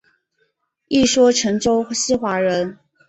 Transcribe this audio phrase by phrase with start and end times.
[0.87, 2.79] 一说陈州西华人。